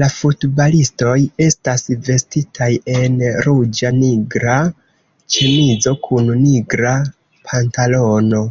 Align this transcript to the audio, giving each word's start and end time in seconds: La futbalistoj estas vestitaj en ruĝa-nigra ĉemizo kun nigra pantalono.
La 0.00 0.08
futbalistoj 0.14 1.14
estas 1.44 1.86
vestitaj 2.10 2.68
en 2.98 3.16
ruĝa-nigra 3.48 4.60
ĉemizo 5.38 5.98
kun 6.06 6.32
nigra 6.46 6.96
pantalono. 7.50 8.46